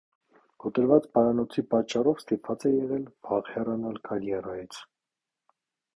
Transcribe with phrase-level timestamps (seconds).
[0.63, 4.83] Կոտրված պարանոցի պատճառով ստիպված է եղել վաղ հեռանալ կարիերայից։